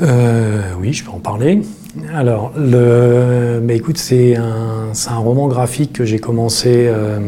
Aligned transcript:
Euh, 0.00 0.62
oui, 0.80 0.92
je 0.92 1.04
peux 1.04 1.10
en 1.10 1.18
parler. 1.18 1.62
Alors, 2.14 2.52
le, 2.56 3.62
écoute, 3.70 3.98
c'est 3.98 4.36
un, 4.36 5.16
roman 5.16 5.48
graphique 5.48 5.92
que 5.92 6.04
j'ai 6.04 6.18
commencé. 6.18 6.86
Euh, 6.88 7.18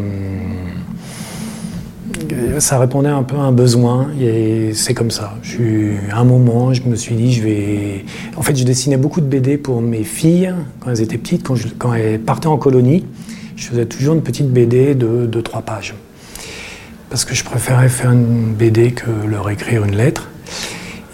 ça 2.59 2.79
répondait 2.79 3.09
un 3.09 3.23
peu 3.23 3.37
à 3.37 3.41
un 3.41 3.53
besoin 3.53 4.09
et 4.21 4.73
c'est 4.75 4.95
comme 4.95 5.11
ça. 5.11 5.35
Je, 5.43 5.95
à 6.11 6.19
un 6.19 6.25
moment, 6.25 6.73
je 6.73 6.83
me 6.85 6.97
suis 6.97 7.15
dit, 7.15 7.33
je 7.33 7.43
vais. 7.43 8.05
En 8.37 8.43
fait, 8.43 8.57
je 8.57 8.65
dessinais 8.65 8.97
beaucoup 8.97 9.21
de 9.21 9.27
BD 9.27 9.59
pour 9.59 9.83
mes 9.83 10.05
filles 10.05 10.55
quand 10.81 10.91
elles 10.91 11.03
étaient 11.03 11.19
petites, 11.19 11.47
quand, 11.79 11.95
elles 11.95 12.21
partaient 12.21 12.47
en 12.47 12.59
colonie. 12.59 13.05
Je 13.57 13.67
faisais 13.67 13.87
toujours 13.87 14.15
une 14.15 14.23
petite 14.23 14.51
BD 14.51 14.95
de, 14.95 15.27
de 15.27 15.41
trois 15.41 15.63
pages 15.63 15.95
parce 17.11 17.27
que 17.27 17.35
je 17.35 17.45
préférais 17.45 17.91
faire 17.91 18.11
une 18.13 18.55
BD 18.55 18.93
que 18.93 19.11
leur 19.29 19.51
écrire 19.51 19.85
une 19.85 19.95
lettre. 19.95 20.31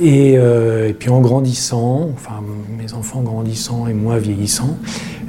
Euh, 0.01 0.89
et, 0.89 0.93
puis 0.93 1.11
en 1.11 1.21
grandissant, 1.21 2.11
enfin 2.15 2.43
mes 2.79 2.93
enfants 2.93 3.23
grandissant 3.23 3.89
et 3.89 3.95
moi 3.95 4.19
vieillissant, 4.19 4.79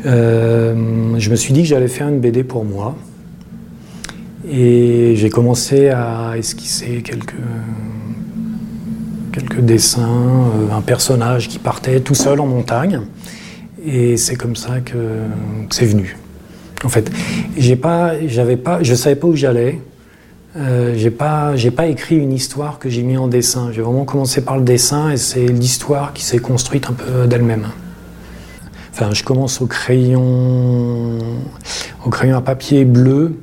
euh, 0.05 1.16
je 1.18 1.30
me 1.30 1.36
suis 1.36 1.54
dit 1.54 1.62
que 1.62 1.68
j'allais 1.68 1.88
faire 1.88 2.08
une 2.08 2.20
BD 2.20 2.44
pour 2.44 2.66
moi. 2.66 2.96
Et 4.52 5.13
j'ai 5.16 5.30
commencé 5.30 5.90
à 5.90 6.34
esquisser 6.38 7.04
quelques, 7.04 7.36
quelques 9.32 9.60
dessins, 9.60 10.50
euh, 10.55 10.76
un 10.76 10.82
personnage 10.82 11.48
qui 11.48 11.60
partait 11.60 11.99
tout 11.99 12.16
seul 12.16 12.40
en 12.40 12.48
montagne. 12.48 13.02
Et 13.86 14.18
c'est 14.18 14.36
comme 14.36 14.55
ça 14.55 14.80
que, 14.80 14.94
que 14.94 15.76
c'est 15.76 15.86
venu. 15.86 16.18
En 16.84 16.90
fait, 16.90 17.12
j'ai 17.58 17.76
pas, 17.76 18.13
j'avais 18.27 18.58
pas, 18.58 18.82
je 18.82 18.96
savais 18.96 19.16
pas 19.16 19.27
où 19.27 19.36
j'allais. 19.36 19.82
Euh, 20.55 20.94
j'ai 20.95 21.12
pas, 21.12 21.55
j'ai 21.55 21.70
pas 21.70 21.85
écrit 21.85 22.17
une 22.17 22.34
histoire 22.34 22.80
que 22.80 22.90
j'ai 22.90 23.03
mis 23.03 23.17
en 23.17 23.27
dessin. 23.27 23.71
J'ai 23.71 23.81
vraiment 23.81 24.05
commencé 24.05 24.41
par 24.41 24.57
le 24.57 24.63
dessin 24.63 25.12
et 25.12 25.17
c'est 25.17 25.45
l'histoire 25.45 26.13
qui 26.13 26.23
s'est 26.23 26.40
construite 26.40 26.90
un 26.90 26.94
peu 26.94 27.27
d'elle-même. 27.27 27.67
Enfin, 28.91 29.13
je 29.13 29.23
commence 29.23 29.62
au 29.62 29.68
crayon, 29.68 31.20
au 32.05 32.09
crayon 32.09 32.35
à 32.35 32.41
papier 32.41 32.84
bleu, 32.84 33.35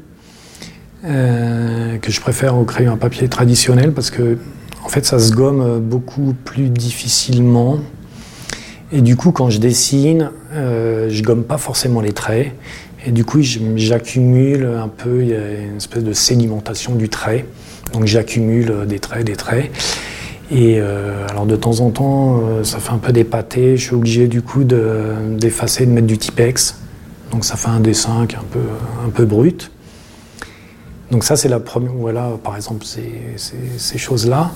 euh, 1.05 1.97
que 1.99 2.11
je 2.11 2.21
préfère 2.21 2.59
au 2.59 2.65
crayon 2.65 2.93
à 2.93 2.97
papier 2.97 3.29
traditionnel 3.29 3.93
parce 3.93 4.11
que, 4.11 4.37
en 4.85 4.89
fait, 4.89 5.07
ça 5.07 5.19
se 5.19 5.33
gomme 5.33 5.81
beaucoup 5.81 6.35
plus 6.45 6.69
difficilement. 6.69 7.79
Et 8.93 9.01
du 9.01 9.17
coup, 9.17 9.33
quand 9.33 9.51
je 9.51 9.59
dessine, 9.59 10.31
euh, 10.53 11.09
je 11.11 11.23
gomme 11.23 11.45
pas 11.45 11.59
forcément 11.59 12.01
les 12.01 12.13
traits. 12.13 12.53
Et 13.07 13.13
du 13.13 13.25
coup, 13.25 13.39
j'accumule 13.41 14.67
un 14.67 14.89
peu, 14.89 15.23
il 15.23 15.29
y 15.29 15.35
a 15.35 15.61
une 15.63 15.77
espèce 15.77 16.03
de 16.03 16.13
sédimentation 16.13 16.97
du 16.97 17.09
trait. 17.09 17.47
Donc 17.93 18.05
j'accumule 18.07 18.85
des 18.87 18.99
traits, 18.99 19.25
des 19.25 19.37
traits. 19.37 19.71
Et 20.51 20.79
euh, 20.79 21.27
alors 21.29 21.47
de 21.47 21.55
temps 21.55 21.81
en 21.81 21.91
temps, 21.91 22.41
euh, 22.41 22.65
ça 22.65 22.79
fait 22.79 22.93
un 22.93 22.99
peu 22.99 23.13
dépaté. 23.13 23.77
Je 23.77 23.83
suis 23.83 23.95
obligé 23.95 24.27
du 24.27 24.43
coup 24.43 24.65
d'effacer, 24.65 25.87
de, 25.87 25.93
mettre 25.93 26.09
du 26.09 26.19
Tipex. 26.19 26.81
Donc 27.31 27.45
ça 27.45 27.55
fait 27.55 27.69
un 27.69 27.81
dessin 27.81 28.27
qui 28.27 28.35
est 28.35 28.39
un 28.39 28.45
peu, 28.51 28.61
un 29.07 29.11
peu 29.11 29.25
brut. 29.25 29.71
Donc 31.13 31.23
ça, 31.23 31.37
c'est 31.37 31.49
la 31.49 31.61
première. 31.61 31.93
Voilà, 31.93 32.33
par 32.43 32.57
exemple, 32.57 32.85
ces, 32.85 33.99
choses-là. 33.99 34.51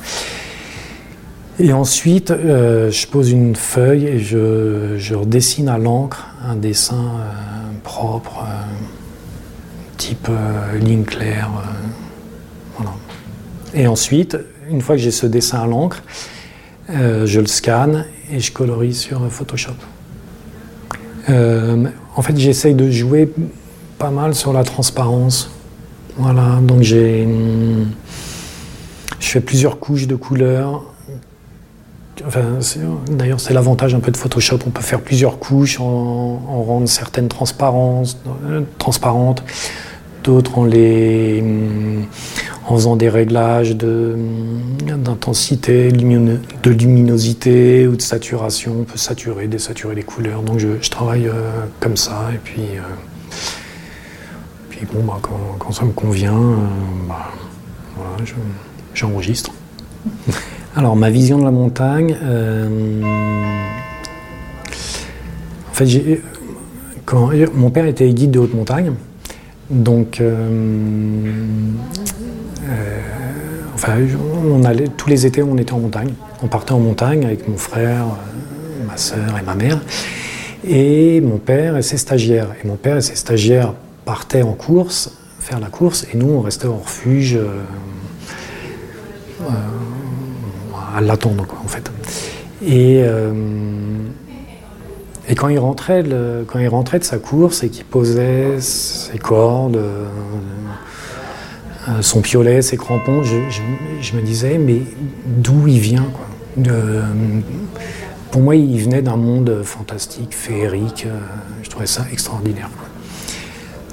Et 1.61 1.73
ensuite, 1.73 2.33
euh, 2.33 2.91
je 2.91 3.07
pose 3.07 3.31
une 3.31 3.55
feuille 3.55 4.07
et 4.07 4.19
je, 4.19 4.97
je 4.97 5.15
redessine 5.15 5.69
à 5.69 5.79
l'encre 5.79 6.29
un 6.45 6.57
dessin 6.57 7.21
propre, 8.01 8.45
euh, 8.45 8.63
type 9.99 10.29
euh, 10.31 10.79
ligne 10.79 11.05
claire. 11.05 11.51
Euh, 12.81 12.85
et 13.75 13.87
ensuite, 13.87 14.39
une 14.71 14.81
fois 14.81 14.97
que 14.97 15.03
j'ai 15.03 15.11
ce 15.11 15.27
dessin 15.27 15.61
à 15.61 15.67
l'encre, 15.67 16.03
je 16.89 17.39
le 17.39 17.47
scanne 17.47 18.07
et 18.33 18.41
je 18.41 18.51
colorie 18.53 18.95
sur 18.95 19.31
Photoshop. 19.31 19.75
en 21.29 22.23
fait, 22.23 22.37
j'essaye 22.37 22.75
de 22.75 22.91
jouer 22.91 23.31
pas 23.99 24.11
mal 24.11 24.35
sur 24.35 24.53
la 24.53 24.65
transparence. 24.65 25.51
Voilà, 26.17 26.59
donc 26.63 26.83
j'ai. 26.83 27.29
Je 29.21 29.29
fais 29.29 29.41
plusieurs 29.41 29.79
couches 29.79 30.09
de 30.09 30.17
couleurs 30.17 30.90
D'ailleurs, 33.11 33.41
c'est 33.41 33.55
l'avantage 33.55 33.95
un 33.95 34.01
peu 34.01 34.11
de 34.11 34.17
Photoshop. 34.17 34.59
On 34.67 34.71
peut 34.71 34.83
faire 34.83 35.01
plusieurs 35.01 35.39
couches, 35.39 35.81
en, 35.81 36.63
rendre 36.63 36.89
certaines 36.89 37.29
transparences, 37.29 38.19
euh, 38.47 38.63
transparentes, 38.79 39.43
d'autres 40.23 40.59
en 40.59 40.65
les 40.65 41.43
en 42.67 42.77
faisant 42.77 42.95
des 42.95 43.09
réglages 43.09 43.75
d'intensité, 43.75 45.91
de, 45.91 46.71
luminosité 46.71 47.89
ou 47.89 47.97
de 47.97 48.03
saturation. 48.03 48.77
On 48.81 48.85
peut 48.85 48.99
saturer, 48.99 49.49
désaturer 49.49 49.97
les 49.97 50.05
couleurs. 50.05 50.43
Donc 50.43 50.59
je, 50.59 50.89
travaille 50.89 51.27
euh, 51.27 51.65
comme 51.81 51.97
ça 51.97 52.29
et 52.33 52.39
puis, 52.39 52.63
euh, 52.77 52.83
puis 54.69 54.87
bon, 54.93 55.03
bah, 55.03 55.19
quand, 55.59 55.73
ça 55.73 55.85
me 55.85 55.93
convient, 55.93 56.59
bah, 57.09 57.33
j'enregistre. 58.95 59.51
Alors, 60.77 60.95
ma 60.95 61.11
vision 61.11 61.39
de 61.39 61.45
la 61.45 61.51
montagne, 61.51 62.17
euh, 62.23 62.69
en 65.69 65.73
fait, 65.73 66.21
quand, 67.05 67.31
mon 67.55 67.71
père 67.71 67.87
était 67.87 68.09
guide 68.11 68.31
de 68.31 68.39
haute 68.39 68.55
montagne, 68.55 68.93
donc, 69.69 70.21
euh, 70.21 71.33
euh, 72.69 73.01
enfin, 73.75 73.95
on 74.49 74.63
allait, 74.63 74.87
tous 74.97 75.09
les 75.09 75.27
étés, 75.27 75.43
on 75.43 75.57
était 75.57 75.73
en 75.73 75.81
montagne. 75.81 76.13
On 76.41 76.47
partait 76.47 76.73
en 76.73 76.79
montagne 76.79 77.25
avec 77.25 77.49
mon 77.49 77.57
frère, 77.57 78.07
ma 78.87 78.97
soeur 78.97 79.39
et 79.41 79.43
ma 79.43 79.57
mère, 79.57 79.81
et 80.65 81.21
mon 81.21 81.39
père 81.39 81.79
et 81.79 81.83
ses 81.83 81.97
stagiaires. 81.97 82.51
Et 82.63 82.69
mon 82.69 82.77
père 82.77 82.97
et 82.97 83.03
ses 83.03 83.17
stagiaires 83.17 83.75
partaient 84.05 84.43
en 84.43 84.53
course, 84.53 85.17
faire 85.41 85.59
la 85.59 85.69
course, 85.69 86.07
et 86.15 86.17
nous, 86.17 86.29
on 86.29 86.41
restait 86.43 86.69
en 86.69 86.79
refuge 86.79 87.37
à 90.97 91.01
l'attendre, 91.01 91.47
en 91.65 91.69
fait. 91.69 91.91
Et, 92.63 93.01
euh, 93.03 93.33
quand, 95.37 95.49
il 95.49 95.59
rentrait 95.59 96.03
de 96.03 97.03
sa 97.03 97.19
course 97.19 97.63
et 97.63 97.69
qu'il 97.69 97.85
posait 97.85 98.61
ses 98.61 99.19
cordes, 99.19 99.77
euh, 99.77 100.07
son 102.03 102.21
piolet, 102.21 102.63
ses 102.63 102.77
crampons, 102.77 103.23
je, 103.23 104.15
me 104.15 104.23
disais, 104.23 104.59
mais 104.59 104.83
d'où 105.27 105.67
il 105.67 105.79
vient 105.79 106.07
Pour 108.31 108.43
moi, 108.43 108.57
il 108.57 108.83
venait 108.83 109.03
d'un 109.03 109.17
monde 109.17 109.63
fantastique, 109.65 110.35
féerique. 110.35 111.07
Euh, 111.07 111.19
je 111.63 111.71
trouvais 111.71 111.87
ça 111.87 112.05
extraordinaire. 112.13 112.71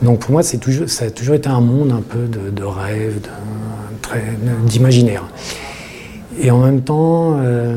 Donc 0.02 0.20
pour 0.20 0.32
moi, 0.32 0.44
ça 0.44 1.06
a 1.06 1.10
toujours 1.10 1.36
été 1.36 1.50
un 1.50 1.62
monde 1.62 1.92
un 1.92 2.02
peu 2.02 2.28
de, 2.28 2.52
de 2.52 2.64
rêve, 2.64 3.20
d'imaginaire. 4.66 5.24
Et 6.40 6.52
en 6.52 6.60
même 6.60 6.82
temps, 6.82 7.38
euh, 7.40 7.76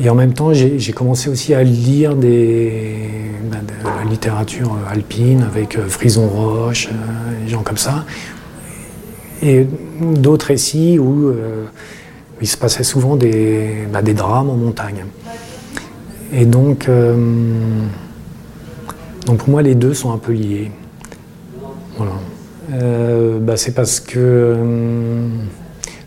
et 0.00 0.10
en 0.10 0.14
même 0.14 0.34
temps, 0.34 0.52
j'ai 0.52 0.92
commencé 0.92 1.30
aussi 1.30 1.54
à 1.54 1.62
lire 1.62 2.14
des, 2.14 3.08
bah, 3.50 3.58
de 3.66 4.04
la 4.04 4.10
littérature 4.10 4.76
alpine 4.88 5.42
avec 5.42 5.76
euh, 5.76 5.88
Frison 5.88 6.26
Roche, 6.28 6.88
euh, 6.88 7.44
des 7.44 7.48
gens 7.50 7.62
comme 7.62 7.78
ça, 7.78 8.04
et 9.42 9.66
d'autres 10.00 10.46
récits 10.46 10.98
où, 10.98 11.32
il 12.42 12.46
se 12.46 12.56
passait 12.56 12.84
souvent 12.84 13.16
des, 13.16 13.86
bah, 13.92 14.00
des, 14.02 14.14
drames 14.14 14.48
en 14.50 14.56
montagne. 14.56 15.04
Et 16.32 16.46
donc, 16.46 16.88
donc 19.26 19.38
pour 19.38 19.48
moi, 19.48 19.62
les 19.62 19.74
deux 19.74 19.92
sont 19.92 20.12
un 20.12 20.18
peu 20.18 20.32
liés. 20.32 20.70
Voilà. 21.96 22.12
Bah, 23.40 23.56
c'est 23.56 23.72
parce 23.74 24.00
que 24.00 24.56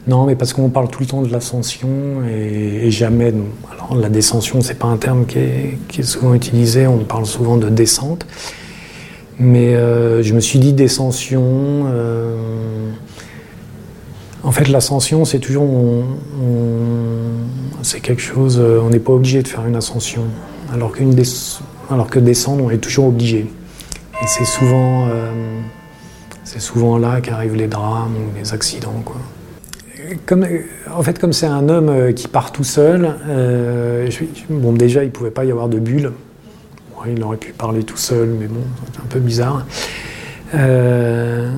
non, 0.05 0.25
mais 0.25 0.35
parce 0.35 0.51
qu'on 0.51 0.69
parle 0.69 0.89
tout 0.89 0.99
le 0.99 1.05
temps 1.05 1.21
de 1.21 1.31
l'ascension 1.31 1.87
et, 2.29 2.91
jamais. 2.91 3.33
alors 3.71 3.95
la 3.95 4.09
descension, 4.09 4.61
c'est 4.61 4.77
pas 4.77 4.87
un 4.87 4.97
terme 4.97 5.25
qui 5.25 5.39
est, 5.39 6.03
souvent 6.03 6.33
utilisé. 6.33 6.87
On 6.87 6.99
parle 6.99 7.25
souvent 7.25 7.55
de 7.55 7.69
descente. 7.69 8.25
Mais 9.39 9.75
euh, 9.75 10.21
je 10.21 10.33
me 10.33 10.41
suis 10.41 10.59
dit 10.59 10.73
descension. 10.73 11.41
Euh, 11.45 12.91
en 14.43 14.51
fait, 14.51 14.67
l'ascension, 14.67 15.23
c'est 15.23 15.39
toujours. 15.39 16.03
c'est 17.81 18.01
quelque 18.01 18.21
chose. 18.21 18.59
Euh, 18.59 18.81
on 18.83 18.89
n'est 18.89 18.99
pas 18.99 19.13
obligé 19.13 19.41
de 19.41 19.47
faire 19.47 19.65
une 19.65 19.77
ascension. 19.77 20.23
Alors, 20.73 20.91
que 20.91 22.19
descendre, 22.19 22.65
on 22.65 22.69
est 22.69 22.77
toujours 22.77 23.05
obligé. 23.05 23.47
Et 24.21 24.27
c'est 24.27 24.45
souvent. 24.45 25.07
c'est 26.43 26.61
souvent 26.61 26.97
là 26.97 27.21
qu'arrivent 27.21 27.55
les 27.55 27.67
drames 27.67 28.15
ou 28.17 28.37
les 28.37 28.53
accidents. 28.53 29.01
Quoi 29.05 29.21
en 30.91 31.03
fait, 31.03 31.19
comme 31.19 31.33
c'est 31.33 31.45
un 31.45 31.69
homme 31.69 31.89
euh, 31.89 32.11
qui 32.11 32.27
part 32.27 32.51
tout 32.51 32.63
seul, 32.63 33.15
euh, 33.27 34.09
bon, 34.49 34.73
déjà, 34.73 35.03
il 35.03 35.07
ne 35.07 35.11
pouvait 35.11 35.31
pas 35.31 35.45
y 35.45 35.51
avoir 35.51 35.69
de 35.69 35.79
bulle. 35.79 36.11
il 37.07 37.23
aurait 37.23 37.37
pu 37.37 37.53
parler 37.53 37.83
tout 37.83 37.97
seul, 37.97 38.29
mais 38.39 38.47
bon, 38.47 38.61
c'est 38.91 38.99
un 38.99 39.07
peu 39.09 39.19
bizarre. 39.19 39.65
Euh, 40.55 41.49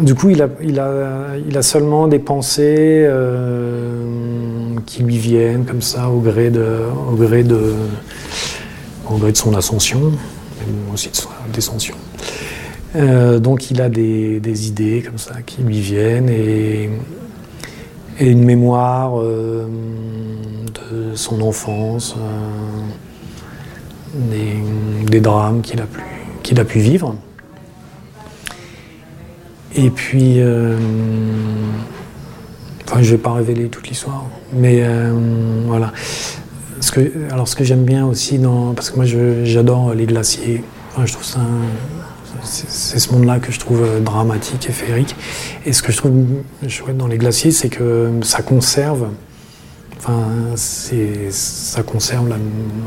du 0.00 0.14
coup, 0.14 0.30
il 0.30 0.42
a, 0.42 1.62
seulement 1.62 2.06
des 2.06 2.18
pensées 2.18 3.08
qui 4.84 5.02
lui 5.02 5.16
viennent 5.16 5.64
comme 5.64 5.80
ça 5.80 6.10
au 6.10 6.20
gré 6.20 6.50
de, 6.50 7.72
son 9.34 9.54
ascension, 9.54 10.12
mais 10.60 10.92
aussi 10.92 11.08
de 11.08 11.16
sa 11.16 11.28
descension. 11.52 11.96
Donc 12.94 13.70
il 13.70 13.80
a 13.80 13.88
des, 13.88 14.38
des, 14.40 14.68
idées 14.68 15.02
comme 15.06 15.18
ça 15.18 15.40
qui 15.44 15.62
lui 15.62 15.80
viennent 15.80 16.28
et, 16.28 16.90
et 18.18 18.30
une 18.30 18.44
mémoire 18.44 19.20
euh, 19.20 19.66
de 20.74 21.14
son 21.14 21.40
enfance, 21.42 22.16
euh, 24.16 24.60
des, 25.10 25.20
drames 25.20 25.60
qu'il 25.60 25.80
a, 25.80 25.86
pu, 25.86 26.58
a 26.58 26.64
pu 26.64 26.78
vivre. 26.78 27.14
Et 29.74 29.90
puis, 29.90 30.40
euh, 30.40 30.78
enfin, 32.86 33.02
je 33.02 33.10
vais 33.10 33.18
pas 33.18 33.34
révéler 33.34 33.68
toute 33.68 33.88
l'histoire, 33.88 34.24
mais 34.52 34.82
voilà. 35.66 35.92
Ce 36.80 36.92
que, 36.92 37.30
alors, 37.30 37.48
ce 37.48 37.56
que 37.56 37.64
j'aime 37.64 37.84
bien 37.84 38.06
aussi, 38.06 38.38
dans, 38.38 38.72
parce 38.72 38.90
que 38.90 38.96
moi, 38.96 39.04
j'adore 39.44 39.92
les 39.94 40.06
glaciers. 40.06 40.62
Je 41.04 41.12
trouve 41.12 41.24
ça, 41.24 41.40
c'est 42.42 42.98
ce 42.98 43.12
monde-là 43.12 43.38
que 43.38 43.52
je 43.52 43.58
trouve 43.58 43.84
dramatique 44.02 44.68
et 44.68 44.72
féerique. 44.72 45.16
Et 45.64 45.72
ce 45.72 45.82
que 45.82 45.92
je 45.92 45.96
trouve 45.96 46.12
chouette 46.68 46.96
dans 46.96 47.06
les 47.06 47.18
glaciers, 47.18 47.50
c'est 47.50 47.68
que 47.68 48.10
ça 48.22 48.42
conserve, 48.42 49.08
enfin, 49.98 50.24
ça 50.56 51.82
conserve 51.82 52.28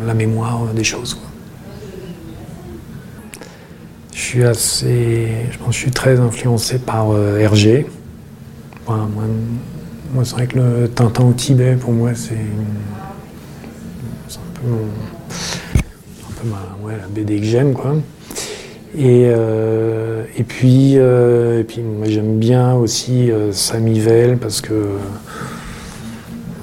la, 0.06 0.13
mémoire 0.13 0.66
des 0.74 0.84
choses. 0.84 1.19
Je 4.13 4.19
suis 4.19 4.42
pense, 4.44 4.81
que 4.81 5.72
je 5.72 5.78
suis 5.78 5.92
très 5.92 6.19
influencé 6.19 6.78
par 6.78 7.12
euh, 7.12 7.40
Hergé. 7.40 7.88
C'est 10.24 10.31
vrai 10.31 10.48
que 10.48 10.57
le 10.57 10.90
Tintin 10.90 11.24
au 11.24 11.34
Tibet, 11.34 11.75
pour 11.75 11.94
moi, 11.94 12.12
c'est 12.16 12.34
un 14.36 14.40
peu, 14.62 16.50
la 16.90 17.07
BD 17.07 17.40
que 17.40 17.46
j'aime. 17.46 17.75
Et, 18.97 19.25
euh, 19.27 20.24
et 20.38 20.44
puis, 20.44 20.94
euh, 20.97 21.59
et 21.59 21.63
puis 21.63 21.81
moi 21.81 22.07
j'aime 22.07 22.38
bien 22.39 22.74
aussi 22.74 23.30
euh, 23.30 23.51
Samivelle 23.51 24.38
parce 24.38 24.62
que 24.62 24.74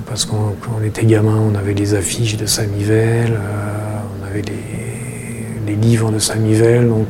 parce 0.07 0.25
qu'on 0.25 0.55
quand 0.61 0.73
on 0.81 0.85
était 0.85 1.05
gamin, 1.05 1.37
on 1.37 1.55
avait 1.55 1.75
les 1.75 1.95
affiches 1.95 2.37
de 2.37 2.47
Samivelle, 2.47 3.33
euh, 3.33 3.99
on 4.19 4.27
avait 4.27 4.43
les, 4.43 5.77
livres 5.77 6.11
de 6.11 6.19
Samivelle, 6.19 6.89
donc 6.89 7.09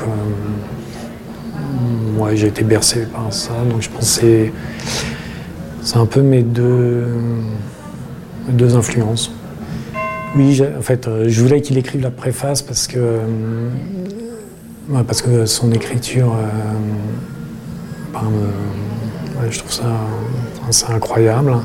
moi 2.17 2.35
j'ai 2.35 2.49
été 2.49 2.65
bercé 2.65 3.07
par 3.07 3.33
ça, 3.33 3.53
donc 3.71 3.81
je 3.81 3.89
pensais 3.89 4.53
c'est 5.83 5.99
un 5.99 6.07
peu 6.07 6.21
mes 6.21 6.43
deux, 6.43 7.05
mes 8.49 8.55
deux 8.55 8.75
influences. 8.75 9.31
Oui, 10.35 10.61
en 10.77 10.83
fait, 10.83 11.09
je 11.29 11.41
voulais 11.41 11.61
qu'il 11.61 11.79
écrive 11.79 12.03
la 12.03 12.11
préface 12.11 12.61
parce 12.61 12.89
que 12.89 13.21
Parce 15.07 15.21
que 15.21 15.47
son 15.47 15.73
écriture, 15.73 16.35
euh, 16.35 16.47
ben, 18.13 18.31
ouais, 19.41 19.51
je 19.51 19.59
trouve 19.59 19.73
ça 19.73 20.93
incroyable. 20.93 21.53
En 21.53 21.65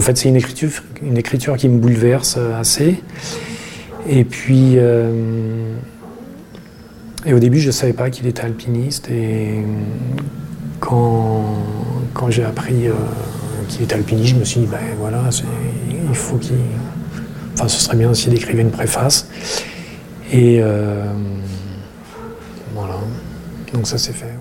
fait, 0.00 0.16
c'est 0.16 0.28
une 0.28 0.36
écriture, 0.36 0.70
une 1.02 1.18
écriture 1.18 1.56
qui 1.56 1.68
me 1.68 1.78
bouleverse 1.78 2.38
assez. 2.58 3.02
Et 4.08 4.24
puis, 4.24 4.74
euh, 4.76 5.74
et 7.26 7.34
au 7.34 7.38
début, 7.38 7.60
je 7.60 7.66
ne 7.66 7.72
savais 7.72 7.92
pas 7.92 8.08
qu'il 8.08 8.26
était 8.26 8.42
alpiniste. 8.42 9.10
Et 9.10 9.64
quand, 10.80 11.44
quand 12.14 12.30
j'ai 12.30 12.44
appris 12.44 12.88
euh, 12.88 12.94
qu'il 13.68 13.82
était 13.82 13.96
alpiniste, 13.96 14.34
je 14.34 14.36
me 14.36 14.44
suis 14.44 14.60
dit, 14.60 14.66
ben 14.66 14.78
voilà, 14.98 15.24
il 16.08 16.16
faut 16.16 16.36
qu'il. 16.36 16.56
Enfin, 17.54 17.68
ce 17.68 17.80
serait 17.80 17.96
bien 17.96 18.14
s'il 18.14 18.34
écrivait 18.34 18.62
une 18.62 18.70
préface. 18.70 19.28
Et 20.30 20.60
euh, 20.60 21.04
voilà, 22.74 22.96
donc 23.72 23.86
ça 23.86 23.96
s'est 23.96 24.12
fait. 24.12 24.34